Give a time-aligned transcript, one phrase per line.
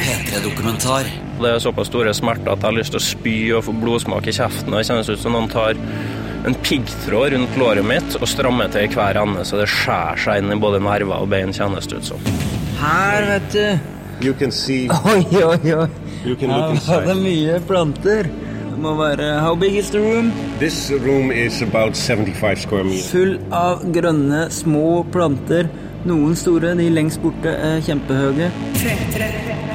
[0.00, 1.08] P3-dokumentar.
[1.40, 4.26] Det er såpass store smerter at jeg har lyst til å spy og få blodsmak
[4.28, 4.72] i kjeften.
[4.72, 5.78] og Det kjennes ut som noen tar
[6.46, 10.42] en piggtråd rundt låret mitt og strammer til i hver ende, så det skjærer seg
[10.42, 12.26] inn i både nerver og bein, kjennes det ut som.
[12.80, 13.92] Her, vet du.
[14.26, 15.88] You can see, Oi, oi, oi.
[16.24, 16.88] you can look inside.
[16.88, 18.30] Her var det mye planter.
[18.76, 20.30] Det må være How big is the room?
[20.60, 23.10] This room is about 75 square meters.
[23.12, 25.68] Full av grønne, små planter.
[26.06, 28.52] Noen store, de lengst borte er kjempehøye.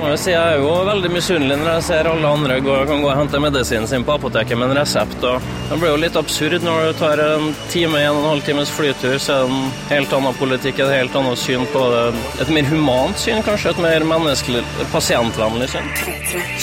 [0.01, 3.03] Må jeg si, Jeg er jo veldig misunnelig når jeg ser alle andre gå, kan
[3.03, 5.21] gå og hente medisinen sin på apoteket med en resept.
[5.21, 8.47] og Det blir jo litt absurd når du tar en time, en og en halv
[8.47, 12.01] times flytur, så er det en helt annen politikk, et helt annet syn på det.
[12.41, 13.75] Et mer humant syn, kanskje.
[13.75, 15.93] Et mer menneskelig, pasientvennlig syn.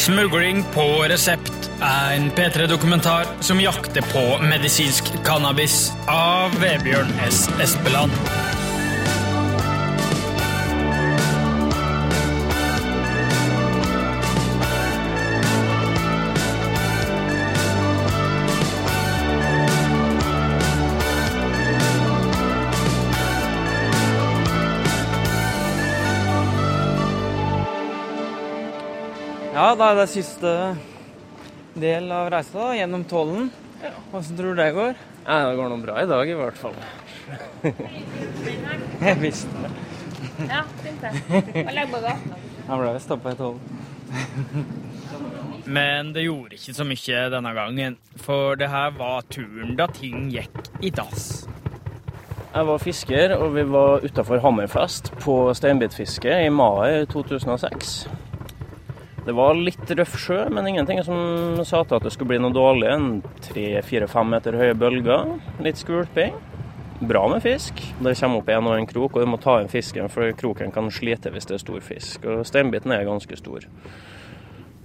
[0.08, 7.46] Smugling på resept er en P3-dokumentar som jakter på medisinsk cannabis av Vebjørn S.
[7.62, 8.47] Espeland.
[29.68, 30.50] Ja, da er det siste
[31.76, 33.50] del av reisa, da, gjennom tollen.
[34.16, 34.94] Åssen tror du det går?
[35.26, 36.76] Ja, det går noe bra i dag, i hvert fall.
[39.04, 39.72] Jeg visste det.
[40.48, 41.10] Ja, fint det.
[41.66, 42.46] Og legg bagasjen opp.
[42.70, 43.82] Han ble stoppa i tollen.
[45.76, 50.30] Men det gjorde ikke så mye denne gangen, for det her var turen da ting
[50.32, 51.42] gikk i dass.
[52.54, 57.98] Jeg var fisker, og vi var utafor Hammerfest på steinbitfiske i mai 2006.
[59.28, 62.54] Det var litt røff sjø, men ingenting som sa til at det skulle bli noe
[62.56, 62.88] dårlig.
[62.88, 63.08] En
[63.44, 66.38] tre-fire-fem meter høye bølger, litt skvulping.
[67.10, 67.82] Bra med fisk.
[68.00, 70.72] Det kommer opp en og en krok, og du må ta inn fisken, for kroken
[70.72, 72.24] kan slite hvis det er stor fisk.
[72.24, 73.68] Og steinbiten er ganske stor.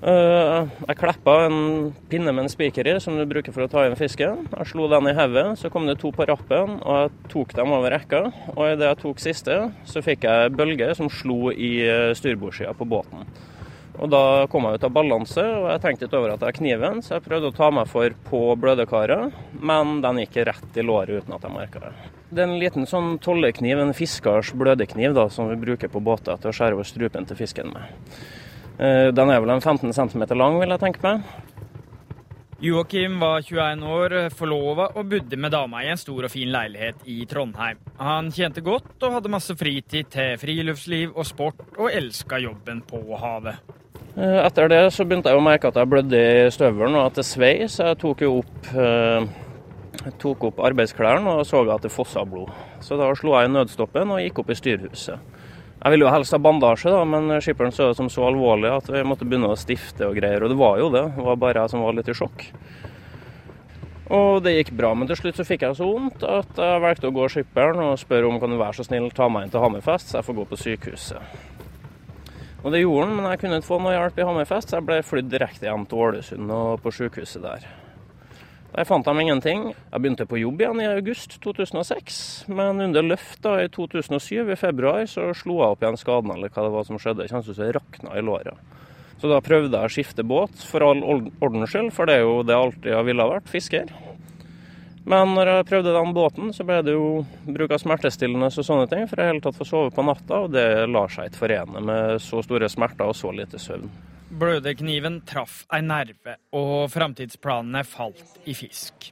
[0.04, 3.88] Eh, Jeg kleppa en pinne med en spiker i, som du bruker for å ta
[3.88, 4.44] inn fisken.
[4.52, 7.72] Jeg slo den i hodet, så kom det to på rappen, og jeg tok dem
[7.80, 8.26] over rekka.
[8.58, 12.92] Og idet jeg tok siste, så fikk jeg bølger som slo i eh, styrbordssida på
[12.92, 13.24] båten.
[14.04, 16.58] Og da kom jeg ut av balanse, og jeg tenkte ikke over at det er
[16.58, 19.32] kniven, så jeg prøvde å ta meg for på blødekaret,
[19.64, 21.92] men den gikk rett i låret uten at jeg merka det.
[22.34, 26.36] Det er en liten sånn tollekniv, en fiskers blødekniv, da, som vi bruker på båter
[26.36, 28.10] til å skjære over strupen til fisken med.
[28.76, 31.24] Eh, Den er vel en 15 cm lang, vil jeg tenke meg.
[32.64, 37.08] Joakim var 21 år, forlova og bodde med dama i en stor og fin leilighet
[37.12, 37.80] i Trondheim.
[38.00, 43.02] Han tjente godt og hadde masse fritid til friluftsliv og sport, og elska jobben på
[43.20, 43.60] havet.
[44.14, 47.18] Eh, Etter det så begynte jeg å merke at jeg blødde i støvelen og at
[47.18, 51.92] det svei, så jeg tok jo opp, eh, tok opp arbeidsklærne og så at det
[51.94, 52.52] fossa blod.
[52.80, 55.32] Så da slo jeg i nødstoppen og gikk opp i styrhuset.
[55.84, 58.88] Jeg ville jo helst ha bandasje, da, men skipperen så det som så alvorlig at
[58.88, 60.46] vi måtte begynne å stifte og greier.
[60.46, 61.04] Og det var jo det.
[61.18, 62.46] Det var bare jeg som var litt i sjokk.
[64.14, 67.10] Og det gikk bra, men til slutt så fikk jeg så vondt at jeg valgte
[67.10, 69.64] å gå skipperen og spørre om kan du være så snill ta meg inn til
[69.64, 71.53] Hammerfest, så jeg får gå på sykehuset.
[72.64, 74.88] Og det gjorde han, men jeg kunne ikke få noe hjelp i Hammerfest, så jeg
[74.88, 77.66] ble flydd direkte hjem til Ålesund og på sykehuset der.
[78.74, 79.68] Der fant de ingenting.
[79.76, 82.16] Jeg begynte på jobb igjen i august 2006,
[82.50, 86.50] men under løft da i 2007, i februar, så slo jeg opp igjen skaden, eller
[86.50, 87.22] hva det var som skjedde.
[87.22, 88.80] Det kjennes ut som jeg rakna i låret.
[89.22, 92.42] Så da prøvde jeg å skifte båt, for all ordens skyld, for det er jo
[92.48, 93.94] det jeg alltid har ville ha vært, fisker.
[95.04, 97.08] Men når jeg prøvde den båten, så ble det jo
[97.44, 100.54] bruk av smertestillende og sånne ting, for i hele tatt få sove på natta, og
[100.56, 103.90] det lar seg ikke forene med så store smerter og så lite søvn.
[104.34, 109.12] Blødekniven traff ei nerve, og framtidsplanene falt i fisk.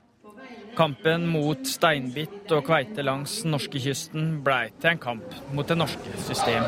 [0.71, 6.63] Kampen mot steinbitt og kveite langs norskekysten blei til en kamp mot det norske system.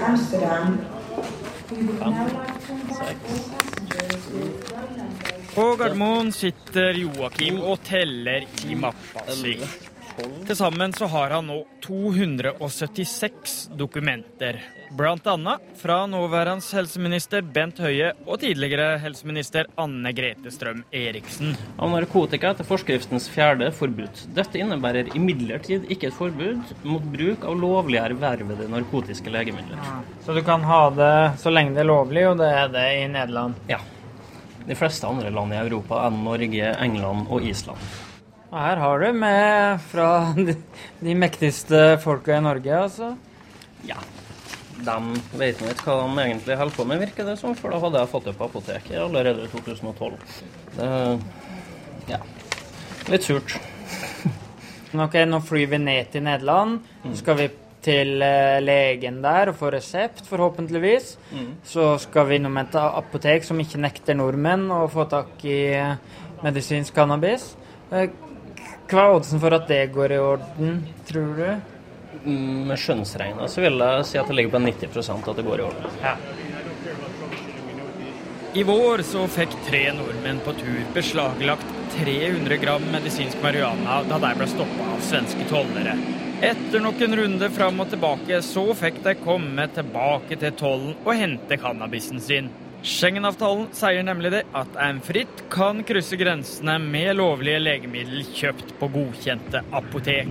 [5.55, 9.57] På Gardermoen sitter Joakim og teller i mappa si.
[10.19, 14.59] Til sammen så har han nå 276 dokumenter.
[14.99, 21.53] Annet fra nåværende helseminister Bent Høie og tidligere helseminister Anne Grete Strøm Eriksen.
[21.77, 24.25] Av narkotika etter forskriftens fjerde forbud.
[24.35, 29.85] Dette innebærer imidlertid ikke et forbud mot bruk av lovlig ervervede narkotiske legemidler.
[30.25, 33.07] Så du kan ha det så lenge det er lovlig, og det er det i
[33.13, 33.61] Nederland.
[33.69, 33.83] Ja.
[34.69, 37.81] De fleste andre land i Europa enn Norge, England og Island.
[38.49, 40.55] Og her har du med fra de,
[41.05, 43.13] de mektigste folka i Norge, altså.
[43.89, 43.99] Ja.
[44.79, 44.97] De
[45.41, 48.05] vet nå ikke hva de egentlig holder på med, virker det som, for da hadde
[48.05, 50.21] jeg fått det på apoteket allerede i 2012.
[50.77, 50.93] Det
[52.09, 52.21] ja.
[53.09, 53.57] Litt surt.
[54.97, 56.79] Ok, nå flyr vi ned til Nederland.
[57.05, 57.49] Så skal vi
[57.85, 61.13] til eh, legen der og få resept, forhåpentligvis.
[61.65, 65.95] Så skal vi innom et apotek som ikke nekter nordmenn å få tak i eh,
[66.45, 67.53] medisinsk cannabis.
[67.93, 68.09] Eh,
[68.89, 71.49] Hva er oddsen for at det går i orden, tror du?
[72.25, 75.61] Mm, Med skjønnsregnet så vil jeg si at det ligger på 90% at det går
[75.61, 75.91] i orden.
[78.59, 84.31] I vår så fikk tre nordmenn på tur beslaglagt 300 gram medisinsk marihuana da de
[84.41, 85.93] ble stoppa av svenske tollere.
[86.39, 91.57] Etter noen runder fram og tilbake så fikk de komme tilbake til tollen og hente
[91.59, 92.47] cannabisen sin.
[92.87, 98.87] Schengen-avtalen sier nemlig det at en fritt kan krysse grensene med lovlige legemiddel kjøpt på
[98.95, 100.31] godkjente apotek.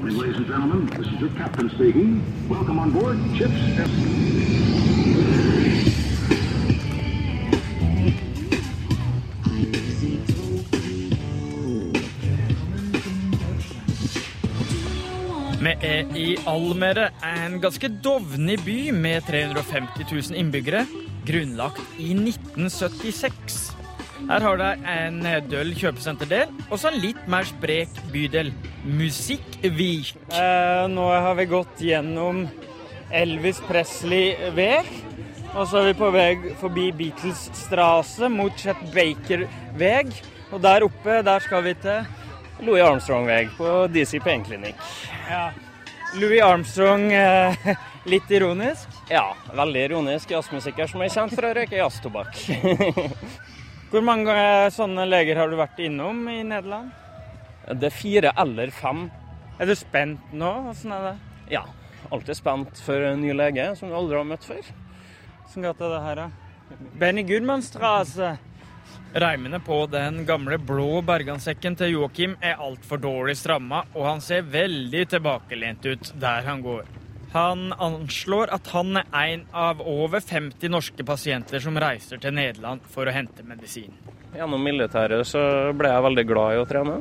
[15.77, 20.87] Vi er i Almere, en ganske dovnig by med 350 000 innbyggere,
[21.27, 23.59] grunnlagt i 1976.
[24.25, 25.19] Her har de en
[25.51, 28.49] døll kjøpesenterdel og så en litt mer sprek bydel,
[28.89, 30.15] Musikkvik.
[30.33, 32.47] Eh, nå har vi gått gjennom
[33.13, 34.89] Elvis Presley-veg.
[35.53, 40.09] Og så er vi på vei forbi Beatles Strasse mot Chet Baker-veg.
[40.49, 44.81] Og der oppe, der skal vi til Louis Armstrong-veg på DC Pain Clinic.
[45.29, 45.51] ja,
[46.15, 47.11] Louis Armstrong.
[47.13, 48.87] Eh, litt ironisk.
[49.09, 52.39] Ja, veldig ironisk jazzmusiker som er kjent for å røyke jazztobakk.
[53.91, 56.93] Hvor mange eh, sånne leger har du vært innom i Nederland?
[57.67, 59.07] Det er fire eller fem.
[59.59, 60.51] Er du spent nå?
[60.71, 61.15] Åssen er det?
[61.51, 61.65] Ja,
[62.11, 64.67] alltid spent for en ny lege som du aldri har møtt før.
[65.43, 66.77] Åssen gate er det her, da?
[66.99, 68.35] Benny Gudmannstrasse.
[69.13, 74.45] Reimene på den gamle blå bergansekken til Joakim er altfor dårlig stramma, og han ser
[74.51, 76.83] veldig tilbakelent ut der han går.
[77.31, 82.85] Han anslår at han er en av over 50 norske pasienter som reiser til Nederland
[82.91, 83.95] for å hente medisin.
[84.35, 85.41] Gjennom militæret så
[85.75, 86.97] ble jeg veldig glad i å trene.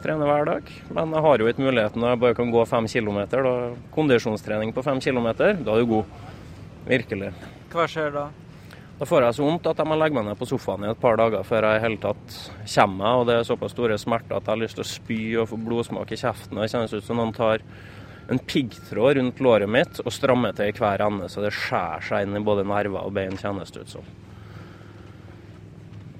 [0.00, 0.70] Trene hver dag.
[0.96, 3.46] Men jeg har jo ikke muligheten når jeg bare kan gå fem kilometer.
[3.46, 3.54] Da.
[3.94, 6.14] Kondisjonstrening på fem kilometer, da er du god.
[6.88, 7.34] Virkelig.
[7.74, 8.30] Hva skjer da?
[9.00, 10.98] Da får jeg så vondt at jeg må legge meg ned på sofaen i et
[11.00, 12.34] par dager før jeg i hele tatt
[12.74, 13.20] kommer meg.
[13.20, 15.58] Og det er såpass store smerter at jeg har lyst til å spy og få
[15.64, 16.58] blodsmak i kjeften.
[16.58, 17.64] og Det kjennes ut som noen tar
[18.30, 22.26] en piggtråd rundt låret mitt og strammer til i hver ende, så det skjærer seg
[22.26, 24.10] inn i både nerver og bein, kjennes det ut som.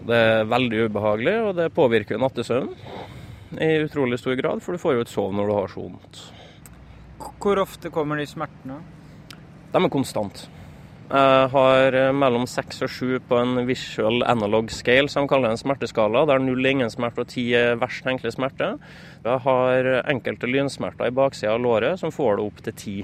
[0.09, 4.97] Det er veldig ubehagelig, og det påvirker nattesøvnen i utrolig stor grad, for du får
[4.97, 6.23] jo ikke sove når du har så vondt.
[7.45, 8.81] Hvor ofte kommer de smertene?
[9.71, 10.49] De er konstant.
[11.11, 15.51] Jeg har eh, mellom seks og sju på en visual analog scale, som de kaller
[15.51, 18.69] en smerteskala, der null er ingen smerte og ti er verst tenkelig smerte.
[19.25, 22.97] Jeg har enkelte lynsmerter i baksida av låret som får det opp til ti.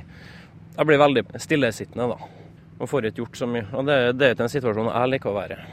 [0.77, 2.31] Jeg blir veldig stillesittende da,
[2.79, 3.67] og får ikke gjort så mye.
[3.75, 5.69] Og det, det er ikke en situasjon jeg liker å være i.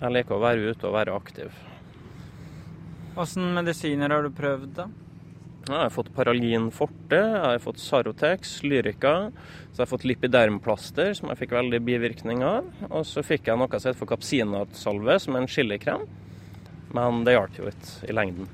[0.00, 1.64] Jeg liker å være ute og være aktiv.
[3.20, 4.88] Åssen medisiner har du prøvd, da?
[5.64, 9.14] Jeg har fått Paralgin forte, jeg har fått Sarotex, Lyrica,
[9.72, 12.68] så jeg har fått Lipidermplaster, som jeg fikk veldig bivirkning av.
[12.90, 16.04] Og så fikk jeg noe som heter for kapsinatsalve, som er en chilikrem.
[16.92, 18.50] Men det hjalp jo ikke i lengden.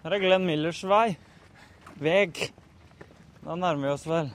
[0.00, 1.18] Her er Glenn Millers vei.
[2.00, 2.40] Veg.
[3.44, 4.32] Da nærmer vi oss vel.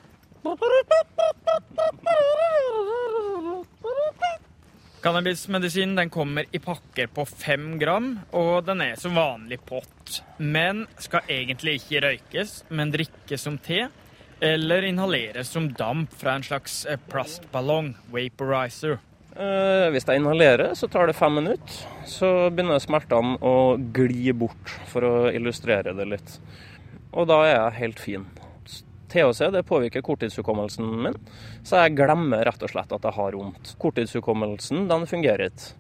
[5.04, 10.03] Cannabismedisin den kommer i pakker på fem gram, og den er som vanlig pott.
[10.38, 13.88] Men skal egentlig ikke røykes, men drikkes som te.
[14.44, 18.98] Eller inhaleres som damp fra en slags eh, plastballong, vaporizer.
[19.34, 21.80] Eh, hvis jeg inhalerer, så tar det fem minutter.
[22.10, 26.36] Så begynner smertene å gli bort, for å illustrere det litt.
[27.14, 28.28] Og da er jeg helt fin.
[29.14, 31.18] THC det påvirker korttidshukommelsen min,
[31.64, 33.76] så jeg glemmer rett og slett at jeg har vondt.
[33.82, 35.76] Korttidshukommelsen den fungerer ikke.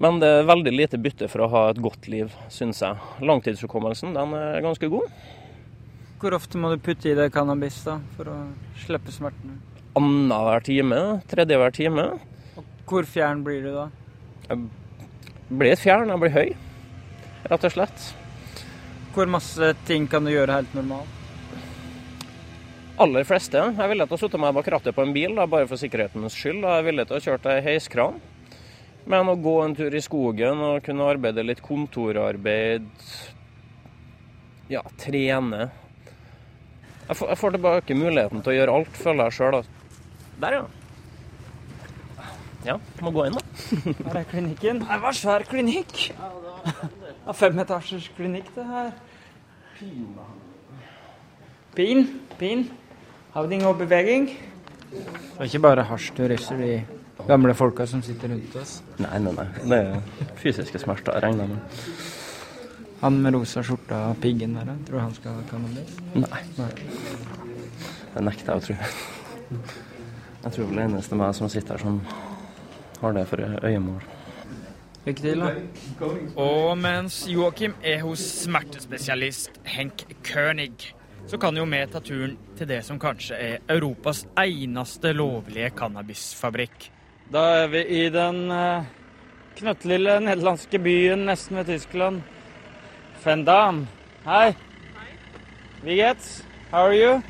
[0.00, 2.96] Men det er veldig lite bytte for å ha et godt liv, syns jeg.
[3.20, 5.12] Langtidshukommelsen den er ganske god.
[6.20, 8.38] Hvor ofte må du putte i deg cannabis da, for å
[8.80, 9.58] slippe smertene?
[9.98, 12.06] Annenhver time, tredje hver time.
[12.88, 13.86] Hvor fjern blir du da?
[14.48, 14.66] Jeg
[15.60, 16.50] blir fjern, jeg blir høy,
[17.52, 18.10] rett og slett.
[19.14, 21.16] Hvor masse ting kan du gjøre helt normalt?
[23.00, 23.56] aller fleste.
[23.56, 25.80] Jeg er villig til å sitte meg bak rattet på en bil, da, bare for
[25.80, 26.60] sikkerhetens skyld.
[26.60, 28.18] Jeg er villig til å kjøre til heiskran.
[29.08, 32.88] Men å gå en tur i skogen og kunne arbeide litt kontorarbeid,
[34.70, 35.64] ja, trene
[37.08, 39.56] Jeg får, jeg får tilbake muligheten til å gjøre alt, føler jeg sjøl.
[40.40, 40.66] Der, ja.
[42.68, 43.42] Ja, må gå inn, da.
[44.10, 44.84] Her er klinikken.
[44.84, 46.10] Det var svær klinikk.
[46.12, 48.92] Ja, Femetasjers klinikk, det her.
[51.74, 52.06] Pin.
[52.38, 52.64] Pin?
[53.34, 54.28] Havning og beveging.
[54.90, 55.02] Det
[55.38, 58.82] er ikke bare hasjturister, de gamle folka som sitter rundt oss.
[58.98, 59.46] Nei, nei, nei.
[59.64, 61.58] Det er fysiske smerter, jeg regner med.
[63.00, 65.94] Han med rosa skjorta og piggen der, tror du han skal ha cannabis?
[66.14, 66.42] Nei.
[68.14, 68.76] Det nekter jeg å tro.
[70.40, 72.00] Jeg tror vel det eneste meg som sitter her som
[73.00, 74.02] har det for øyemål.
[75.06, 75.50] Lykke til, da.
[76.36, 80.90] Og mens Joakim er hos smertespesialist Henk König,
[81.26, 86.90] så kan jo vi ta turen til det som kanskje er Europas eneste lovlige cannabisfabrikk.
[87.30, 88.86] Da er vi i den eh,
[89.54, 92.22] knøttlille nederlandske byen nesten ved Tyskland.
[93.22, 93.84] Vendam.
[94.24, 94.56] Hei.
[95.84, 97.20] Vigets, how are you?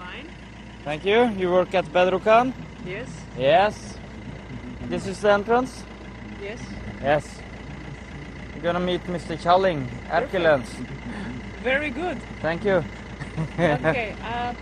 [0.00, 0.26] Fine.
[0.84, 1.30] Thank you.
[1.38, 2.52] You work at Bedrocan?
[2.84, 3.08] Yes.
[3.38, 3.98] Yes.
[4.90, 5.84] This is the entrance?
[6.42, 6.60] Yes.
[7.00, 7.40] Yes.
[8.54, 9.40] You're gonna meet Mr.
[9.40, 10.68] Challing, Erkelens.
[11.62, 12.18] Very good.
[12.42, 12.82] Thank you.
[13.58, 14.16] Okay.
[14.24, 14.52] Uh,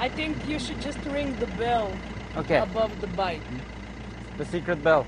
[0.00, 1.92] I think you should just ring the bell
[2.36, 2.58] Okay.
[2.58, 3.40] above the bike.
[4.38, 5.04] The secret bell.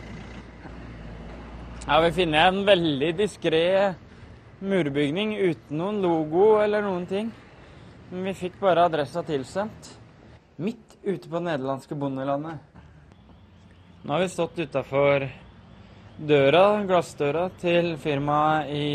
[1.86, 3.94] Ja, vi finner en veldig diskré
[4.60, 7.30] murbygning uten noen logo eller noen ting.
[8.10, 9.94] Men vi fikk bare adressa tilsendt.
[10.60, 12.58] Midt ute på nederlandske bondelandet.
[14.02, 15.28] Nå har vi stått utafor
[16.16, 18.86] døra, glassdøra til firmaet i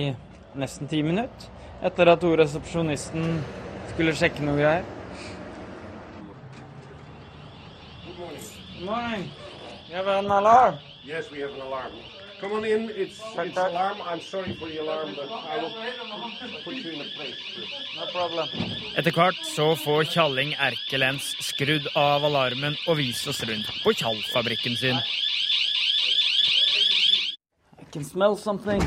[0.57, 1.49] nesten ti minutter.
[1.85, 3.39] Etter at hun resepsjonisten
[3.93, 4.85] skulle sjekke noe greier.
[8.77, 9.31] Good morning.
[9.87, 10.75] You have an alarm?
[11.05, 11.93] Yes, we have an alarm.
[12.41, 12.89] Come on in.
[12.89, 13.97] It's, it's alarm.
[14.03, 15.71] I'm sorry for the alarm, but I will
[16.65, 17.35] put you in a place.
[17.95, 18.49] No problem.
[18.97, 24.75] Etter hvert så får Tjalling Erkelens skrudd av alarmen og vise oss rundt på Tjall-fabrikken
[24.75, 24.99] sin.
[27.79, 28.83] I can smell something.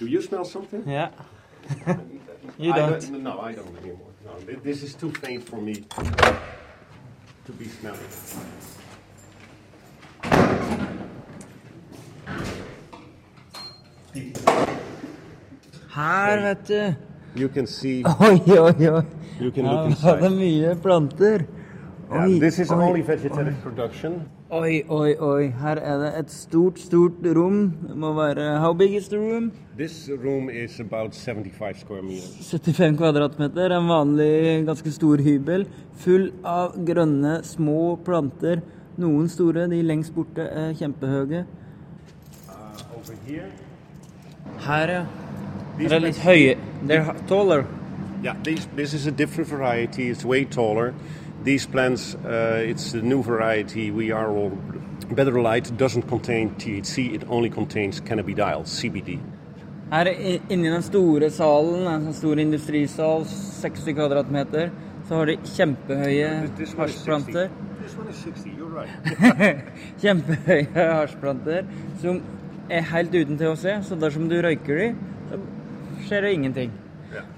[0.00, 0.82] Do you smell something?
[0.88, 1.10] Yeah.
[2.58, 3.22] you I don't.
[3.22, 4.10] No, I don't anymore.
[4.26, 5.84] No, thi- this is too faint for me
[7.46, 7.98] to be smelling.
[15.94, 16.94] Her, vet du.
[17.34, 18.04] You can see.
[18.20, 19.02] Oi, oi, oi.
[19.40, 20.36] You can Her look var det inside.
[20.36, 21.44] mye planter.
[22.10, 24.28] Yeah, Oi, this is oi, only vegetative production.
[24.52, 25.46] Oi, oi, oi.
[25.56, 27.70] Her er det et stort, stort rom.
[27.86, 29.46] Det må være How big is the room?
[29.78, 32.50] This room is about 75 square meters.
[32.50, 33.72] 75 kvadratmeter.
[33.72, 35.64] En vanlig, ganske stor hybel.
[36.04, 38.60] Full av grønne, små planter.
[39.00, 41.46] Noen store, de lengst borte er kjempehøye.
[42.50, 43.48] Uh, over here,
[44.66, 45.06] Her, ja.
[45.78, 46.58] these Er det litt høye?
[46.84, 47.64] They're taller.
[48.22, 50.10] Yeah, these, this is a different variety.
[50.10, 50.92] It's way taller.
[51.44, 53.90] These plants, uh, it's the new variety.
[53.90, 54.50] We are all
[55.10, 57.14] Better Light doesn't contain THC.
[57.14, 59.18] It only contains cannabidiol, CBD.
[59.90, 64.70] Her inni den store salen, en sånn stor industrisal, 60 kvadratmeter,
[65.08, 67.10] så har de kjempehøye This one is 60.
[67.10, 67.50] hasjplanter.
[67.82, 68.54] This one is 60.
[68.56, 69.66] You're right.
[70.00, 71.66] Kjempehøye hasjplanter
[72.00, 72.22] som
[72.70, 74.88] er helt uten THC, så dersom du røyker de,
[75.28, 75.42] så
[76.06, 76.72] skjer det ingenting.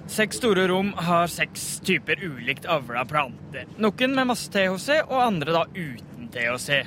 [0.06, 3.64] Seks store rom har seks typer ulikt avla planter.
[3.78, 6.84] Noen med masse THC, og andre da uten THC.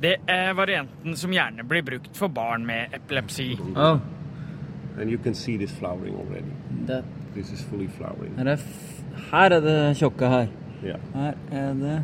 [0.00, 3.52] Det er varianten som gjerne blir brukt for barn med epilepsi.
[3.76, 3.98] Oh,
[5.00, 6.52] And you can see this flowering already.
[6.86, 8.36] det, This is fully flowering.
[8.36, 8.64] her, er f
[9.30, 10.48] her er det tjukke her.
[10.84, 10.98] Yeah.
[11.14, 12.02] Her er det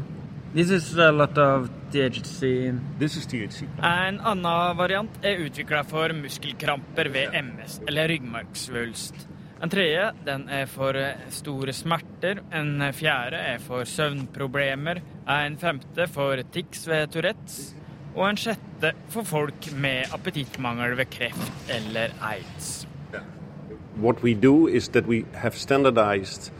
[0.54, 2.72] This is a lot of THC.
[2.98, 3.66] This is THC.
[3.82, 9.26] En annen variant er utvikla for muskelkramper ved MS eller ryggmargsvulst.
[9.62, 12.42] En tredje den er for eh, store smerter.
[12.52, 15.00] En fjerde er for søvnproblemer.
[15.32, 17.72] En femte for tics ved Tourettes.
[18.16, 22.86] Og en sjette for folk med appetittmangel ved kreft eller aids.
[23.96, 26.52] What we do is that we have standardized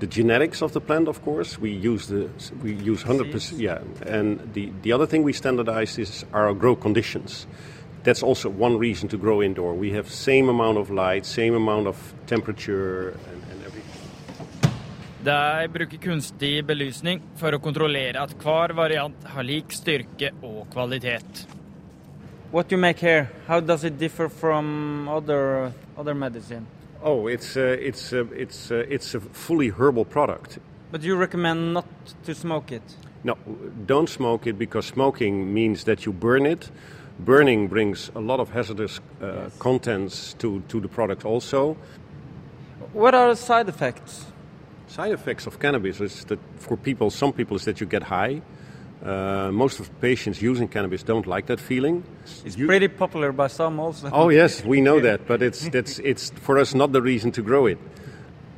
[0.00, 1.60] the genetics of the plant, of course.
[1.60, 2.28] We use the
[2.62, 3.60] we use 100%.
[3.60, 7.46] Yeah, and the, the other thing we standardize is our grow conditions.
[8.02, 9.74] That's also one reason to grow indoor.
[9.74, 14.00] We have same amount of light, same amount of temperature, and, and everything.
[15.22, 21.44] De bruker kunstig belysning for å kontrollere at hver variant har lik styrke og kvalitet.
[22.50, 26.66] What do you make here, how does it differ from other other medicine?
[27.02, 30.58] Oh, it's uh, it's uh, it's uh, it's a fully herbal product.
[30.90, 31.86] But you recommend not
[32.24, 32.82] to smoke it.
[33.22, 33.36] No,
[33.86, 36.70] don't smoke it because smoking means that you burn it.
[37.18, 41.76] Burning brings a lot of hazardous uh, contents to, to the product also.
[42.92, 44.24] What are the side effects?
[44.88, 48.40] Side effects of cannabis is that for people, some people, is that you get high.
[49.04, 52.02] Uh, most of the patients using cannabis don't like that feeling.
[52.44, 54.10] It's You- pretty popular by some also.
[54.12, 57.42] Oh yes, we know that, but it's that's it's for us not the reason to
[57.42, 57.78] grow it.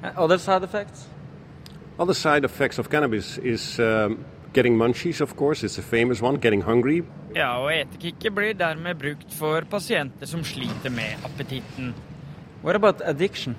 [0.02, 1.06] Uh, Other side effects?
[1.98, 5.62] Other side effects of cannabis is um, getting munchies, of course.
[5.62, 6.38] is a famous one.
[6.40, 7.02] Getting hungry.
[7.34, 11.94] Ja, og etekikket blir dermed brukt for pasienter som sliter med appetitten.
[12.62, 13.56] What about addiction?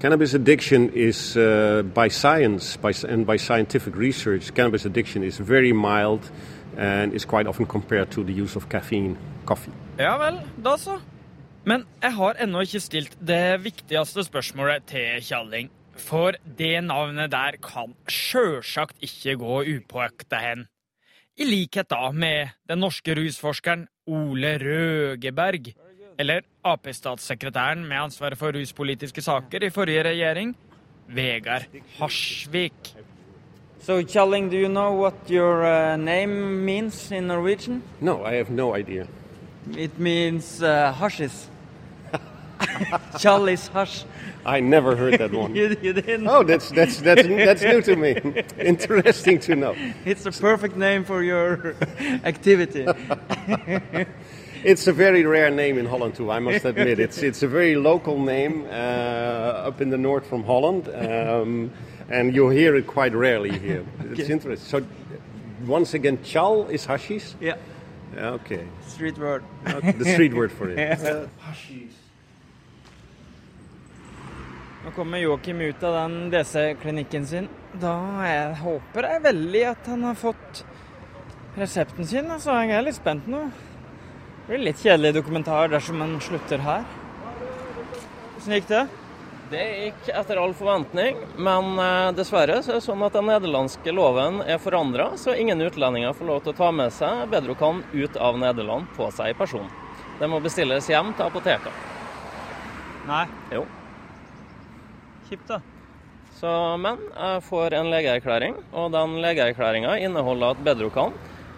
[0.00, 5.72] Cannabis addiction is, uh, by science by, and by scientific research, cannabis addiction is very
[5.72, 6.30] mild
[6.76, 9.72] and is quite often compared to the use of caffeine, coffee.
[9.98, 10.98] Ja vel, da så.
[11.64, 15.70] Men jeg har ennå ikke stilt det viktigste spørsmålet til Kjalling.
[15.98, 20.66] For det navnet der kan sjølsagt ikke gå upåakta hen.
[21.36, 25.72] I likhet da med den norske rusforskeren Ole Røgeberg,
[26.18, 30.56] eller Ap-statssekretæren med ansvaret for ruspolitiske saker i forrige regjering,
[31.08, 31.68] Vegard
[31.98, 32.94] Harsvik.
[33.82, 37.82] So, Kjelling, do you know what your uh, name means in Norwegian?
[38.00, 39.06] No, I have no idea.
[39.76, 41.48] It means uh, hashes.
[43.18, 44.04] Charlie's Hush.
[44.44, 45.54] I never heard that one.
[45.56, 46.26] You, you didn't?
[46.28, 48.16] Oh, that's that's that's that's new to me.
[48.58, 49.74] Interesting to know.
[50.04, 51.74] It's a perfect name for your
[52.24, 52.86] activity.
[54.64, 56.30] It's a very rare name in Holland too.
[56.30, 60.44] I must admit, it's it's a very local name uh, up in the north from
[60.44, 61.70] Holland, um,
[62.08, 63.84] and you hear it quite rarely here.
[64.10, 64.32] It's Okay.
[64.32, 64.68] interesting.
[64.80, 64.86] So,
[65.66, 67.34] once again, chal is hashish.
[67.40, 67.56] yeah,
[68.14, 69.42] Yeah, Okay, street word.
[69.66, 70.78] Uh, the street word for it.
[70.78, 71.26] Yeah.
[74.84, 77.48] Nå kommer Joakim ut av den DC-klinikken sin.
[77.78, 77.94] Da
[78.26, 80.64] jeg håper jeg veldig at han har fått
[81.58, 82.30] resepten sin.
[82.30, 83.44] Altså, jeg er litt spent nå.
[84.42, 86.82] Det blir litt kjedelig dokumentar dersom han slutter her.
[88.34, 88.82] Hvordan gikk det?
[89.52, 93.92] Det gikk etter all forventning, men eh, dessverre så er det sånn at den nederlandske
[93.92, 98.16] loven er forandra, så ingen utlendinger får lov til å ta med seg Bedrokan ut
[98.16, 99.68] av Nederland på seg i person.
[100.18, 101.86] Det må bestilles hjem til apoteket.
[103.06, 103.26] Nei.
[103.52, 103.66] Jo.
[105.32, 105.62] Kjipt, da.
[106.36, 111.14] Så, men jeg får en legeerklæring, og den legeerklæringa inneholder at Bedrocan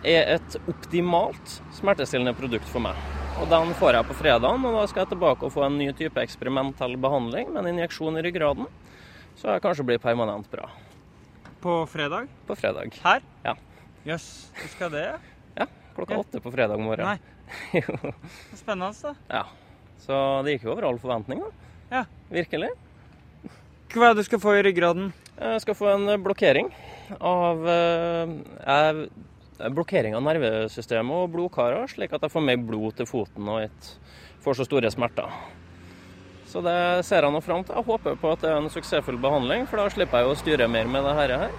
[0.07, 3.01] er et optimalt smertestillende produkt for meg.
[3.43, 5.89] Og Den får jeg på fredagen, og da skal jeg tilbake og få en ny
[5.99, 8.71] type eksperimentell behandling med en injeksjon i ryggraden.
[9.41, 10.71] Så jeg kanskje blir permanent bra.
[11.59, 12.31] På fredag?
[12.47, 12.95] På fredag.
[13.03, 13.27] Her?
[13.43, 13.57] Ja.
[14.07, 14.71] Jøss, yes.
[14.77, 15.05] skal det?
[15.59, 15.67] Ja,
[15.99, 17.11] klokka åtte på fredag morgen.
[17.11, 17.19] Nei.
[17.83, 18.15] jo.
[18.55, 19.17] Spennende, da.
[19.41, 19.45] Ja.
[20.07, 21.71] Så det gikk jo over all forventning, da.
[21.91, 22.07] Ja.
[22.31, 22.71] Virkelig.
[23.93, 25.13] Hva er det du skal få i ryggraden?
[25.39, 26.71] Jeg skal få en blokkering
[27.21, 29.09] av eh, jeg-
[29.75, 33.93] Blokkering av nervesystemet og blodkarer, slik at jeg får mer blod til foten og ikke
[34.43, 35.31] får så store smerter.
[36.51, 36.75] Så det
[37.07, 37.77] ser jeg nå fram til.
[37.79, 40.41] Jeg håper på at det er en suksessfull behandling, for da slipper jeg jo å
[40.43, 41.55] styre mer med det her.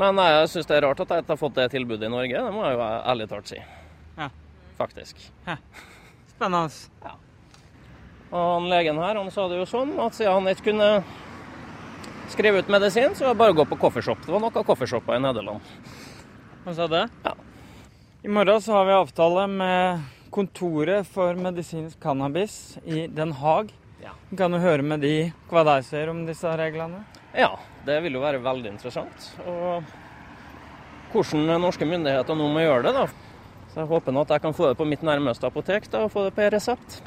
[0.00, 2.40] Men jeg syns det er rart at jeg ikke har fått det tilbudet i Norge,
[2.48, 3.60] det må jeg jo ærlig talt si.
[4.16, 4.30] Ja.
[4.80, 5.20] Faktisk.
[6.32, 7.12] Spennende.
[8.32, 10.88] Og han legen her han sa det jo sånn at siden han ikke kunne
[12.32, 14.24] skrive ut medisin, så var det bare å gå på coffeeshop.
[14.26, 15.74] Det var nok av coffeeshoper i Nederland.
[16.64, 17.06] Hva sa det?
[17.24, 17.34] Ja.
[18.24, 23.68] I morgen så har vi avtale med Kontoret for medisinsk cannabis i Den Haag.
[24.02, 24.14] Ja.
[24.36, 27.04] Kan du høre med de hva de ser om disse reglene.
[27.36, 27.52] Ja,
[27.86, 29.28] det vil jo være veldig interessant.
[29.44, 29.84] Og
[31.12, 33.06] hvordan norske myndigheter nå må gjøre det, da.
[33.74, 36.12] Så jeg håper nå at jeg kan få det på mitt nærmeste apotek da, og
[36.14, 37.00] få det på resept.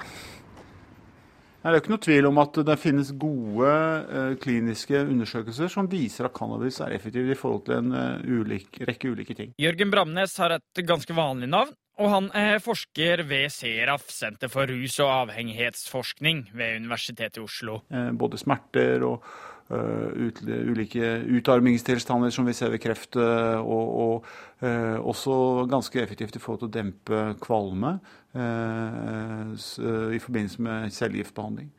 [1.68, 3.72] Det er jo ikke noe tvil om at det finnes gode
[4.08, 8.80] eh, kliniske undersøkelser som viser at cannabis er effektivt i forhold til en eh, ulik,
[8.88, 9.50] rekke ulike ting.
[9.60, 14.72] Jørgen Bramnes har et ganske vanlig navn, og han er forsker ved SERAF, Senter for
[14.72, 17.82] rus- og avhengighetsforskning ved Universitetet i Oslo.
[17.92, 23.88] Eh, både smerter og eh, ut, ulike utarmingstilstander som vi ser ved kreft, eh, og,
[24.04, 24.26] og
[24.64, 27.98] eh, også ganske effektivt i forhold til å dempe kvalme
[28.36, 31.72] eh, eh, i forbindelse med cellegiftbehandling.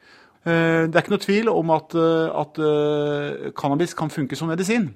[0.44, 4.48] Eh, Det er ikke noe tvil om at, eh, at eh, cannabis kan funke som
[4.48, 4.92] medisin.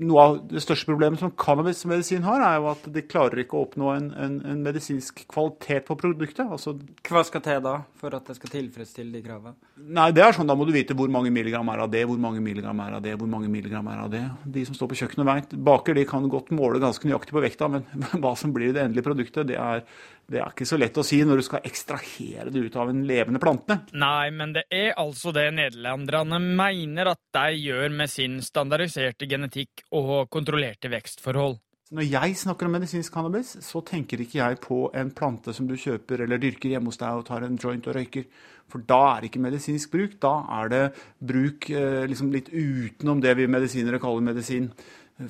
[0.00, 3.66] Noe av det største problemet som cannabismedisin har, er jo at de klarer ikke å
[3.66, 6.46] oppnå en, en, en medisinsk kvalitet på produktet.
[6.46, 9.54] Altså, Hva skal til da for at det skal tilfredsstille de kravene?
[9.84, 12.20] Nei, det er sånn, Da må du vite hvor mange milligram er av det, hvor
[12.20, 14.24] mange milligram er av det, hvor mange milligram er av det.
[14.56, 17.70] De som står på kjøkkenet vet, Baker de kan godt måle ganske nøyaktig på vekta,
[17.76, 17.86] men
[18.22, 19.84] hva som blir det endelige produktet, det er,
[20.30, 23.02] det er ikke så lett å si når du skal ekstrahere det ut av en
[23.08, 23.76] levende plante.
[23.92, 29.84] Nei, men det er altså det nederlenderne mener at de gjør med sin standardiserte genetikk
[29.92, 31.60] og kontrollerte vekstforhold.
[31.94, 35.76] Når jeg snakker om medisinsk cannabis, så tenker ikke jeg på en plante som du
[35.78, 38.24] kjøper eller dyrker hjemme hos deg og tar en joint og røyker.
[38.72, 40.16] For da er det ikke medisinsk bruk.
[40.24, 40.32] Da
[40.62, 40.82] er det
[41.20, 44.70] bruk eh, liksom litt utenom det vi medisinere kaller medisin.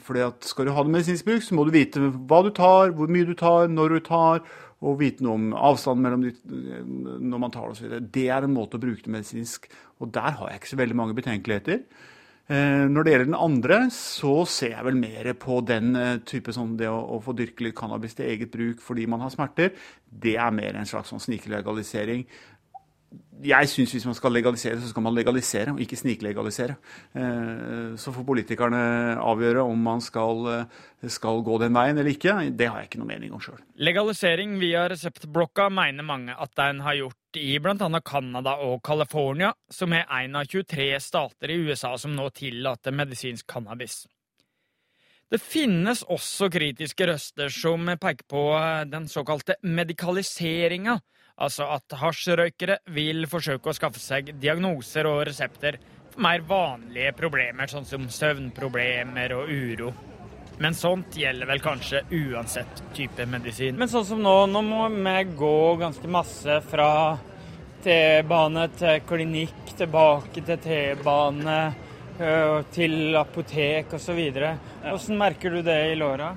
[0.07, 2.95] Fordi at Skal du ha det medisinsk bruk, så må du vite hva du tar,
[2.97, 4.41] hvor mye du tar, når du tar,
[4.85, 6.33] og vite noe om avstanden mellom de,
[7.25, 7.95] når man tar det osv.
[8.13, 9.71] Det er en måte å bruke det medisinsk.
[10.03, 11.81] Og der har jeg ikke så veldig mange betenkeligheter.
[12.45, 16.53] Eh, når det gjelder den andre, så ser jeg vel mer på den eh, type
[16.53, 19.73] sånn det å, å få dyrke litt cannabis til eget bruk fordi man har smerter.
[20.05, 22.27] Det er mer en slags sånn sniklegalisering.
[23.45, 26.77] Jeg syns hvis man skal legalisere, så skal man legalisere, og ikke sniklegalisere.
[27.15, 32.57] Eh, Så får politikerne avgjøre om man skal, eh, skal gå den veien eller ikke.
[32.57, 33.61] Det har jeg ikke noe mening om sjøl.
[33.77, 38.01] Legalisering via reseptblokka mener mange at den har gjort i bl.a.
[38.01, 43.47] Canada og California, som er en av 23 stater i USA som nå tillater medisinsk
[43.47, 44.07] cannabis.
[45.31, 48.43] Det finnes også kritiske røster som peker på
[48.87, 51.01] den såkalte medikaliseringa,
[51.37, 55.79] altså at hasjrøykere vil forsøke å skaffe seg diagnoser og resepter
[56.13, 59.93] for mer vanlige problemer, sånn som søvnproblemer og uro.
[60.63, 63.75] Men sånt gjelder vel kanskje uansett type medisin.
[63.79, 66.91] Men sånn som nå, nå må vi gå ganske masse fra
[67.83, 71.59] T-bane til klinikk, tilbake til T-bane,
[72.71, 74.21] til apotek osv.
[74.31, 76.31] Hvordan merker du det i låra?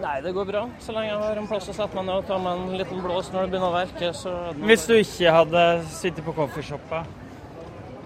[0.00, 0.62] Nei, det går bra.
[0.82, 2.98] Så lenge jeg har en plass å sette meg ned og ta meg en liten
[3.04, 7.04] blås når det begynner å verke, så Hvis du ikke hadde sittet på coffeeshoppa?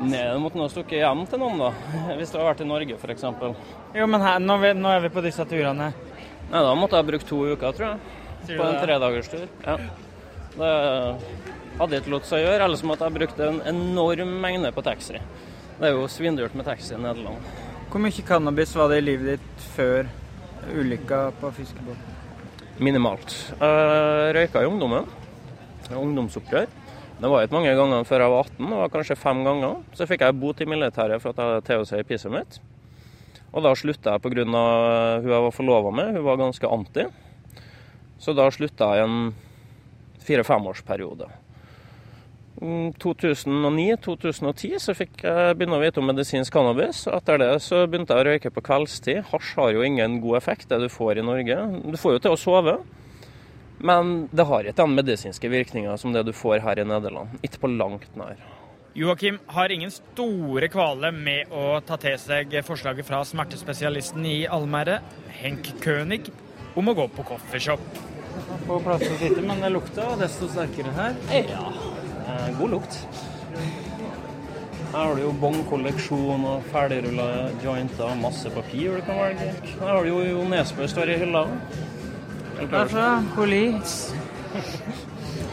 [0.01, 1.73] Nei, du måtte nå stukket hjem til noen, da.
[2.17, 3.25] Hvis du har vært i Norge, f.eks.
[3.99, 5.91] Jo, men her, nå, vi- nå er vi på disse turene.
[6.51, 7.99] Nei, da måtte jeg bruke to uker, tror jeg.
[8.47, 9.49] Sier På en tredagerstur.
[9.67, 9.77] Ja.
[10.57, 10.71] Det
[11.79, 15.19] hadde ikke lot seg gjøre, ellers måtte jeg brukt en enorm mengde på taxi.
[15.81, 17.37] Det er jo svindyrt med taxi i Nederland.
[17.91, 20.09] Hvor mye cannabis var det i livet ditt før
[20.69, 22.19] ulykka på fiskebåten?
[22.81, 23.35] Minimalt.
[23.61, 25.09] Jeg røyka i ungdommen.
[25.91, 26.69] Ungdomsopprør.
[27.21, 29.81] Det var ikke mange ganger før jeg var 18, det var kanskje fem ganger.
[29.93, 32.61] Så fikk jeg bot i militæret for at jeg hadde THC i pisset mitt.
[33.51, 34.45] Og da slutta jeg pga.
[34.47, 37.05] hun jeg var forlova med, hun var ganske anti.
[38.19, 39.35] Så da slutta jeg i en
[40.25, 41.29] fire-femårsperiode.
[42.61, 47.07] 2009-2010 så fikk jeg begynne å vite om medisinsk cannabis.
[47.09, 49.25] og Etter det så begynte jeg å røyke på kveldstid.
[49.31, 51.57] Hasj har jo ingen god effekt, det du får i Norge.
[51.89, 52.75] Du får jo til å sove,
[53.81, 57.29] men det har ikke den medisinske virkninga som det du får her i Nederland.
[57.41, 58.37] Ikke på langt nær.
[58.93, 64.99] Joakim har ingen store kvaler med å ta til seg forslaget fra smertespesialisten i Almere,
[65.41, 66.27] Henk König,
[66.75, 67.81] om å gå på coffeeshop.
[68.67, 71.15] På plass å sitte, men det lukta desto sterkere her.
[71.47, 71.90] Ja,
[72.59, 72.99] god lukt.
[74.91, 77.27] Her har du jo bong-kolleksjon og ferdigrulla
[77.63, 79.53] jointer og masse papir du kan velge.
[79.79, 81.45] Her har du jo Jo Nesbø står i hylla.
[82.61, 84.15] Derfra, Police.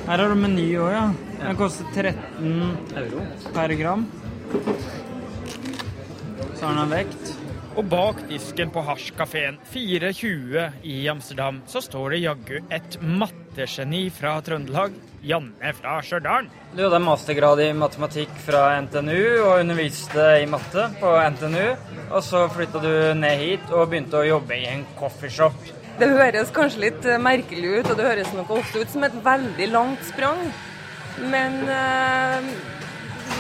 [0.08, 1.06] Her har du meny òg, ja.
[1.44, 3.22] Den koster 13 euro
[3.54, 4.08] per gram.
[6.58, 7.37] Så har den en vekt.
[7.78, 14.32] Og bak disken på hasjkafeen 420 i Amsterdam så står det jaggu et mattegeni fra
[14.42, 16.48] Trøndelag, Janne fra Stjørdal.
[16.74, 21.68] Du hadde mastergrad i matematikk fra NTNU og underviste i matte på NTNU.
[22.08, 25.70] Og så flytta du ned hit og begynte å jobbe i en coffeeshop.
[26.02, 29.22] Det høres kanskje litt eh, merkelig ut, og det høres nok ofte ut som et
[29.26, 30.42] veldig langt sprang.
[31.30, 32.50] Men eh,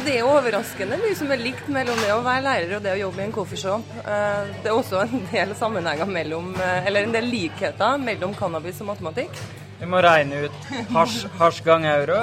[0.06, 3.00] det er overraskende mye som er likt mellom det å være lærer og det å
[3.02, 3.94] jobbe i en coffeeshop.
[4.04, 8.82] Eh, det er også en del sammenhenger mellom, eh, eller en del likheter mellom cannabis
[8.84, 9.40] og matematikk.
[9.78, 12.18] Vi må regne ut hasj, hasj gang euro.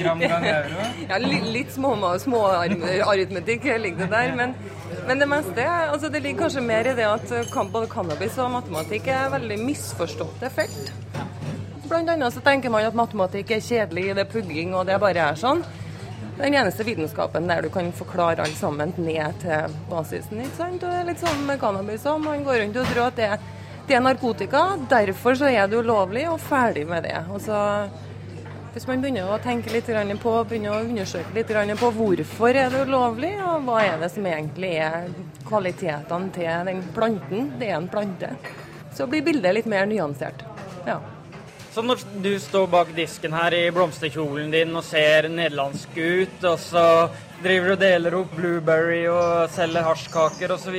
[0.00, 0.88] Gram gang euro.
[1.08, 4.52] Ja, litt, litt småaritmetikk ligger det der, men,
[5.08, 7.32] men det meste altså det ligger kanskje mer i det at
[7.72, 10.92] både cannabis og matematikk er veldig misforståtte felt.
[11.88, 15.30] Blant annet så tenker man at matematikk er kjedelig, det er pugging og det bare
[15.30, 15.64] er sånn.
[16.38, 20.40] Den eneste vitenskapen der du kan forklare alt sammen ned til basisen.
[20.44, 20.82] ikke sant?
[20.82, 22.20] Og det er litt sånn med cannabis òg.
[22.22, 23.30] Man går rundt og tror at det,
[23.88, 27.16] det er narkotika, derfor så er det ulovlig, og ferdig med det.
[27.34, 27.58] Og så
[28.78, 29.88] hvis man begynner å tenke litt
[30.22, 34.26] på, begynner å undersøke litt på hvorfor er det ulovlig, og hva er det som
[34.30, 35.08] egentlig er
[35.48, 38.30] kvalitetene til den planten, det er en plante,
[38.94, 40.46] så blir bildet litt mer nyansert.
[40.86, 41.00] Ja.
[41.78, 46.56] Så når du står bak disken her i blomsterkjolen din og ser nederlandsk ut, og
[46.58, 46.80] så
[47.38, 50.74] driver du og deler opp blueberry og selger hasjkaker osv.,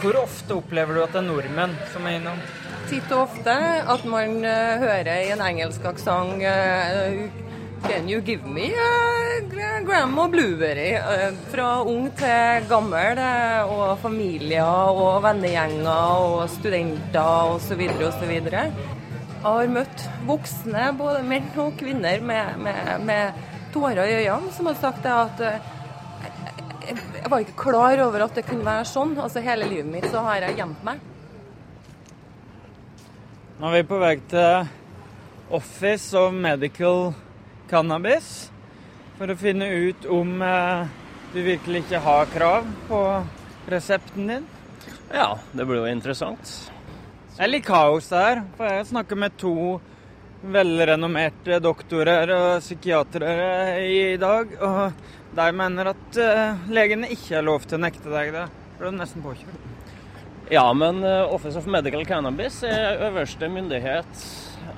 [0.00, 2.40] hvor ofte opplever du at det er nordmenn som er innom?
[2.88, 3.52] Titt og ofte
[3.92, 7.50] at man uh, hører i en engelsk aksent uh,
[7.84, 10.94] Can you give me uh, gram og blueberry?
[10.96, 17.84] Uh, Fra ung til gammel, uh, og familier og vennegjenger og studenter osv.
[18.08, 18.40] osv.
[19.40, 23.38] Jeg har møtt voksne, både menn og kvinner, med, med, med
[23.72, 25.70] tårer i øynene, som har sagt det at eh,
[26.90, 29.14] jeg, jeg var ikke klar over at det kunne være sånn.
[29.16, 31.00] Altså Hele livet mitt så har jeg gjemt meg.
[33.60, 34.68] Nå er vi på vei til
[35.56, 37.14] Office of Medical
[37.70, 38.50] Cannabis
[39.16, 40.92] for å finne ut om eh,
[41.32, 43.00] du virkelig ikke har krav på
[43.72, 44.46] resepten din?
[45.08, 46.52] Ja, det blir jo interessant.
[47.36, 49.54] Det er litt kaos der, for jeg snakker med to
[50.40, 53.34] velrenommerte doktorer og psykiatere
[53.84, 58.32] i dag, og de mener at uh, legene ikke har lov til å nekte deg
[58.34, 58.46] det.
[58.76, 59.68] For du er nesten påkjørt.
[60.50, 64.24] Ja, men uh, Office of Medical Cannabis er øverste myndighet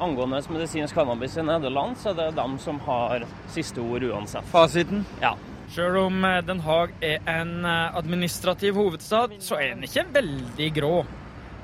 [0.03, 4.47] angående medisinsk cannabis i Nederland, så det er dem som har siste ord uansett.
[4.51, 5.07] Fasiten?
[5.23, 5.35] Ja.
[5.73, 10.97] Sjøl om eh, Den Haag er en administrativ hovedstad, så er den ikke veldig grå.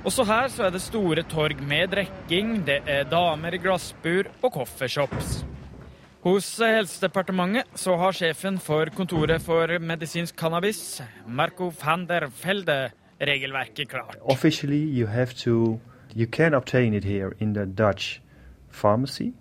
[0.08, 4.54] Også her så er det store torg med drikking, det er damer i glassbur og
[4.54, 5.42] coffeeshops.
[6.24, 12.90] Hos Helsedepartementet så har sjefen for Kontoret for medisinsk cannabis, Marco van der Felde,
[13.20, 14.16] regelverket klart.
[14.22, 15.78] Officially you have to
[16.16, 18.22] you can obtain it here in the Dutch
[18.70, 19.34] pharmacy,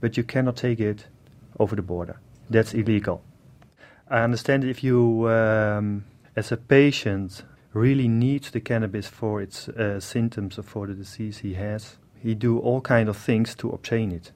[0.00, 1.08] but you cannot take it
[1.60, 2.14] over the border.
[2.50, 3.20] That's illegal.
[4.10, 6.04] I understand if you, um,
[6.36, 11.38] as a patient, really needs the cannabis for its uh, symptoms or for the disease
[11.38, 14.32] he has, he do all kind of things to obtain it.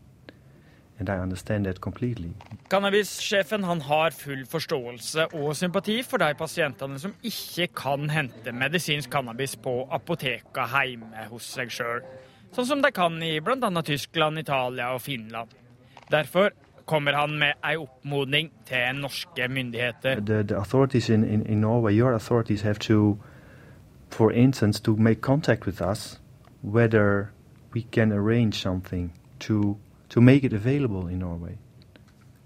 [0.98, 2.34] And I understand that completely.
[2.70, 9.10] Cannabissjefen han har full forståelse og sympati for de pasientene som ikke kan hente medisinsk
[9.10, 12.02] cannabis på apoteka hjemme hos seg sjøl,
[12.50, 13.70] sånn som de kan i bl.a.
[13.82, 15.54] Tyskland, Italia og Finland.
[16.10, 16.50] Derfor
[16.88, 20.20] kommer han med ei oppmodning til norske myndigheter.
[20.20, 23.18] The, the authorities in, in, in Norway, your authorities have to,
[24.10, 26.18] for instance, to make contact with us
[26.62, 27.32] whether
[27.72, 29.76] we can arrange something to,
[30.08, 31.58] to make it available in Norway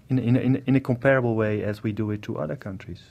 [0.09, 3.01] in, in, in, in a comparable way as we do it to other countries.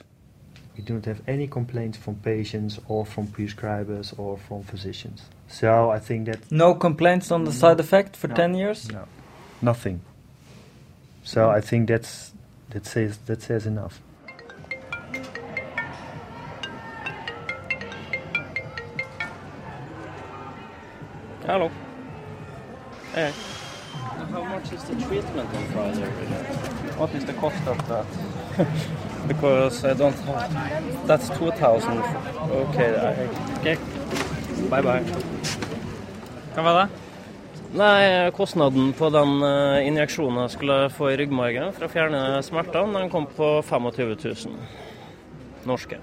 [0.77, 5.21] We do not have any complaints from patients or from prescribers or from physicians.
[5.47, 6.51] So I think that...
[6.51, 8.35] No complaints on the side effect for No.
[8.35, 8.91] 10 years?
[8.91, 9.07] No,
[9.61, 10.01] nothing.
[11.23, 12.33] So I think that's
[12.71, 14.01] that says that says enough.
[21.45, 21.69] Hello.
[23.13, 23.33] Hey.
[24.31, 26.07] How much is the treatment on Friday?
[26.97, 28.05] What is the cost of that?
[29.27, 31.05] because I don't have.
[31.05, 31.99] That's 2000.
[31.99, 33.27] Okay, I,
[33.59, 33.77] okay.
[34.69, 35.03] Bye bye.
[36.55, 36.87] Hva var det?
[37.75, 43.01] Nei, kostnaden på den eh, injeksjonen jeg skulle få i ryggmargen for å fjerne smertene,
[43.01, 44.15] den kom på 25
[44.47, 45.99] 000 norske.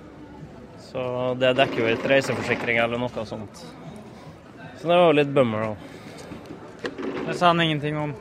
[0.90, 3.64] Så det dekker jo ikke reiseforsikring eller noe sånt.
[4.80, 5.74] Så det var jo litt bummer, da.
[7.26, 8.14] Det sa han ingenting om.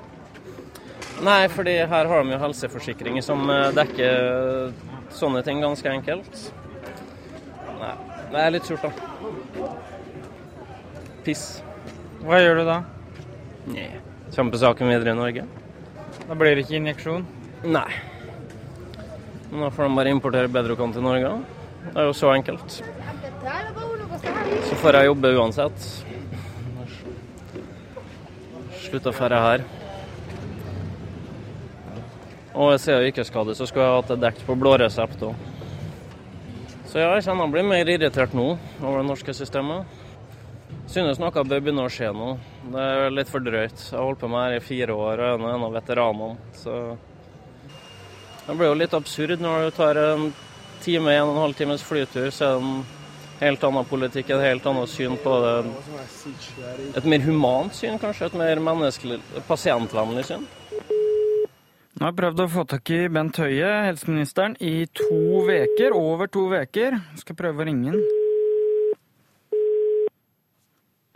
[1.24, 4.74] Nei, fordi her har de jo helseforsikring som eh, dekker
[5.16, 6.42] sånne ting ganske enkelt.
[7.80, 7.94] Nei,
[8.34, 9.70] det er litt surt, da.
[11.24, 11.46] Piss.
[12.26, 12.78] Hva gjør du da?
[13.72, 13.88] Nei.
[14.36, 15.48] Kjempesaken videre i Norge.
[16.28, 17.24] Da blir det ikke injeksjon?
[17.72, 17.88] Nei.
[19.50, 21.32] Men da får de bare importere Bedrocan til Norge.
[21.88, 22.82] Det er jo så enkelt.
[24.68, 25.90] Så får jeg jobbe uansett.
[28.80, 29.64] Slutt å ferde her.
[32.56, 35.48] Og jeg ser jo yrkesskade, så skulle jeg hatt det dekt på blå resept òg.
[36.90, 38.48] Så ja, jeg kjenner jeg blir mer irritert nå
[38.82, 39.86] over det norske systemet.
[40.90, 42.32] Synes noe bør begynne å skje nå.
[42.74, 43.78] Det er litt for drøyt.
[43.78, 46.50] Jeg har holdt på med her i fire år og er en av veteranene.
[46.58, 46.80] Så
[48.48, 50.32] det blir jo litt absurd når du tar en
[50.82, 52.99] time, en og en halv times flytur, så er det
[53.40, 55.56] helt annen politikk, et helt annet syn på det.
[57.00, 58.30] Et mer humant syn, kanskje.
[58.30, 60.48] Et mer menneskelig, pasientvennlig syn.
[62.00, 66.30] Nå har jeg prøvd å få tak i Bent Høie, helseministeren, i to veker, over
[66.32, 66.96] to veker.
[67.20, 68.00] Skal prøve å ringe han.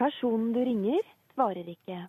[0.03, 0.99] Personen du ringer,
[1.31, 2.01] svarer ikke.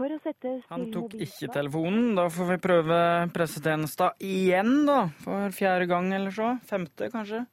[0.00, 2.14] For å sette Han tok ikke telefonen.
[2.16, 2.98] Da får vi prøve
[3.34, 5.02] pressetjenesta igjen, da.
[5.22, 6.54] For fjerde gang eller så.
[6.66, 7.44] Femte, kanskje.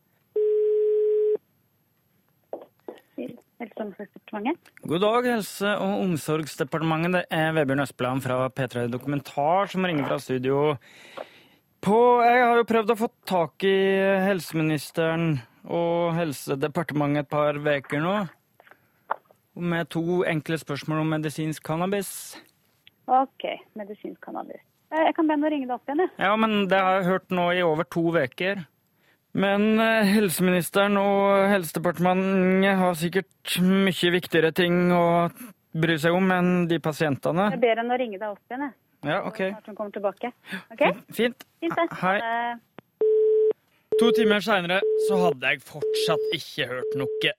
[3.17, 4.71] Helse- og omsorgsdepartementet.
[4.88, 7.12] God dag, Helse- og omsorgsdepartementet.
[7.17, 10.77] Det er Vebjørn Østbland fra P3 Dokumentar som ringer fra studio.
[11.82, 13.75] På, jeg har jo prøvd å få tak i
[14.27, 18.15] helseministeren og Helsedepartementet et par uker nå.
[19.58, 22.38] Med to enkle spørsmål om medisinsk cannabis.
[23.08, 24.62] Ok, medisinsk cannabis.
[24.91, 26.12] Eh, Jeg kan be henne å ringe deg opp igjen, jeg.
[26.19, 28.65] Ja, men det har jeg hørt nå i over to uker.
[29.38, 35.30] Men eh, helseministeren og Helsedepartementet har sikkert mye viktigere ting å
[35.78, 37.52] bry seg om enn de pasientene.
[37.54, 38.78] Jeg ber henne å ringe deg opp igjen, jeg.
[39.06, 39.43] Ja, OK.
[39.43, 40.32] Snart hun kommer tilbake.
[40.73, 40.95] Okay?
[41.13, 41.45] Fint.
[41.62, 41.86] Fint, det.
[42.02, 42.17] Hei.
[43.97, 47.34] To timer seinere så hadde jeg fortsatt ikke hørt noe.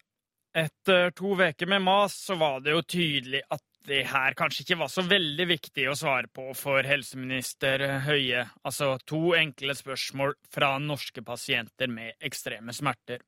[0.59, 4.79] Etter to uker med mas så var det jo tydelig at det her kanskje ikke
[4.83, 8.45] var så veldig viktig å svare på for helseminister Høie.
[8.69, 13.25] Altså to enkle spørsmål fra norske pasienter med ekstreme smerter.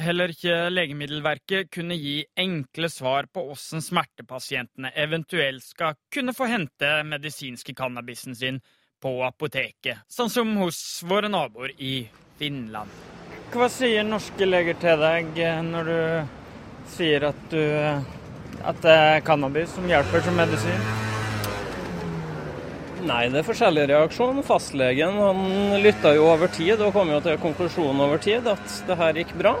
[0.00, 6.92] Heller ikke Legemiddelverket kunne gi enkle svar på hvordan smertepasientene eventuelt skal kunne få hente
[7.04, 8.62] medisinske cannabisen sin
[9.00, 12.04] på apoteket, sånn som hos våre naboer i
[12.38, 12.92] Finland.
[13.50, 16.36] Hva sier norske leger til deg når du
[16.94, 17.62] sier at, du,
[18.60, 20.82] at det er cannabis som hjelper som medisin?
[23.00, 24.42] Nei, det er forskjellig reaksjon.
[24.44, 28.98] Fastlegen han lytta jo over tid og kom jo til konklusjonen over tid at det
[29.00, 29.54] her gikk bra.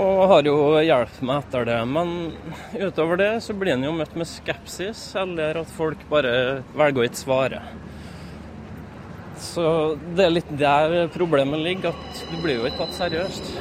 [0.00, 1.80] Og har jo hjulpet meg etter det.
[1.90, 2.14] Men
[2.78, 7.08] utover det så blir en jo møtt med skepsis, eller at folk bare velger å
[7.10, 7.62] ikke svare.
[9.40, 9.66] Så
[10.14, 13.54] det er litt der problemet ligger, at du blir jo ikke tatt seriøst.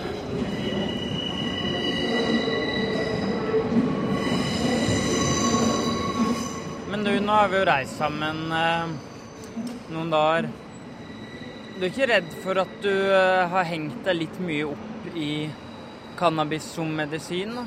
[7.10, 8.89] Du, nå har vi jo reist sammen eh,
[9.89, 10.50] noen dager.
[11.78, 15.32] Du er ikke redd for at du eh, har hengt deg litt mye opp i
[16.19, 17.56] cannabis som medisin?
[17.58, 17.65] da?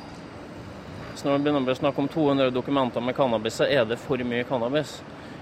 [1.16, 4.22] Så når vi begynner å snakke om 200 dokumenter med cannabis, så er det for
[4.26, 5.00] mye cannabis.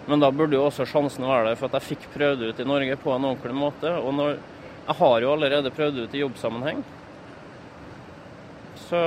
[0.09, 2.67] Men da burde jo også sjansen være der for at jeg fikk prøvd ut i
[2.67, 3.93] Norge på en ordentlig måte.
[4.01, 4.41] Og når,
[4.87, 6.81] jeg har jo allerede prøvd ut i jobbsammenheng.
[8.90, 9.00] Så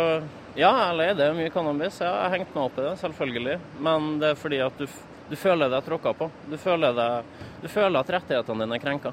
[0.56, 1.98] ja, eller er det mye cannabis?
[2.00, 3.56] Ja, jeg har hengt meg opp i det, selvfølgelig.
[3.84, 4.86] Men det er fordi at du,
[5.28, 6.30] du føler deg tråkka på.
[6.48, 9.12] Du føler, deg, du føler at rettighetene dine er krenka.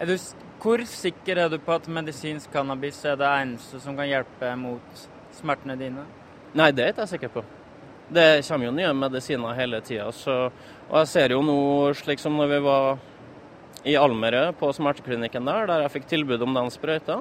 [0.00, 0.14] Er du,
[0.62, 5.04] hvor sikker er du på at medisinsk cannabis er det eneste som kan hjelpe mot
[5.36, 6.06] smertene dine?
[6.56, 7.44] Nei, det er ikke jeg sikker på.
[8.12, 10.08] Det kommer jo nye medisiner hele tida.
[10.08, 11.58] Og jeg ser jo nå,
[12.00, 12.88] slik som når vi var
[13.88, 17.20] i Almere, på smerteklinikken der, der jeg fikk tilbud om den sprøyta.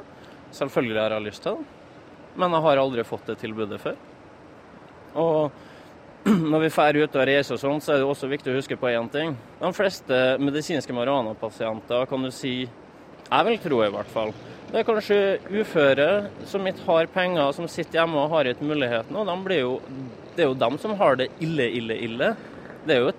[0.56, 1.70] Selvfølgelig har jeg lyst til den,
[2.36, 3.98] men jeg har aldri fått det tilbudet før.
[5.20, 5.52] Og
[6.52, 8.78] når vi drar ut og reiser og sånn, så er det også viktig å huske
[8.80, 9.36] på én ting.
[9.60, 12.56] De fleste medisinske marihuanapasienter kan du si
[13.32, 14.34] Jeg vil tro i hvert fall.
[14.72, 15.18] Det er kanskje
[15.52, 16.08] uføre
[16.48, 19.16] som ikke har penger, som sitter hjemme og har ikke muligheten.
[19.16, 19.74] Og de jo,
[20.36, 22.30] det er jo dem som har det ille, ille, ille.
[22.86, 23.12] Det er jo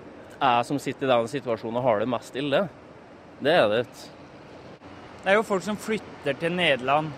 [0.42, 2.64] jeg som sitter i den situasjonen og har det mest ille.
[3.42, 4.08] Det er det ikke.
[5.22, 7.12] Det er jo folk som flytter til Nederland.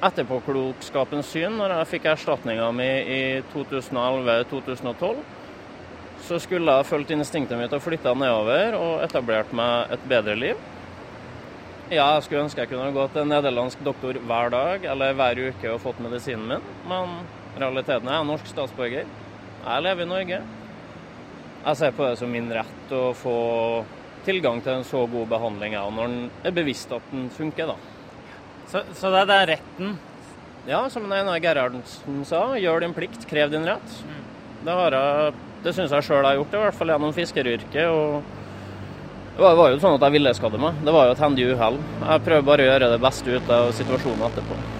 [0.00, 3.20] Etterpåklokskapens syn, når jeg fikk erstatninga mi i
[3.52, 5.18] 2011-2012,
[6.24, 10.62] så skulle jeg fulgt instinktet mitt og flytta nedover og etablert meg et bedre liv.
[11.90, 15.42] Ja, jeg skulle ønske jeg kunne gå til en nederlandsk doktor hver dag eller hver
[15.50, 17.16] uke og fått medisinen min, men
[17.60, 19.14] realiteten er jeg er norsk statsborger.
[19.60, 20.42] Jeg lever i Norge.
[21.60, 23.38] Jeg ser på det som min rett å få
[24.24, 27.99] tilgang til en så god behandling, jeg, når den er bevisst at den funker, da.
[28.70, 29.94] Så, så det er den retten?
[30.68, 33.94] Ja, som Einar Gerhardsen sa, gjør din plikt, krev din rett.
[34.62, 35.32] Det, har jeg,
[35.64, 37.88] det syns jeg sjøl jeg har gjort, i hvert fall gjennom fiskeryrket.
[37.88, 38.20] og
[39.30, 40.82] det var, det var jo sånn at jeg ville skade meg.
[40.84, 41.80] Det var jo et hendig uhell.
[42.02, 44.79] Jeg prøver bare å gjøre det beste ut av situasjonen etterpå.